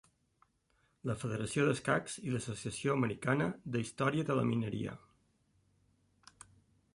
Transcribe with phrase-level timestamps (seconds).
[1.09, 4.97] La Federació d'Escacs i l'Associació Americana d'Història de la Mineria.